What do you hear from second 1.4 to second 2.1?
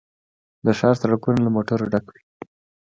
له موټرو ډک